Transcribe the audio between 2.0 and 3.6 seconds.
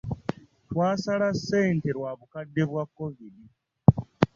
bukadde bwa kovidi.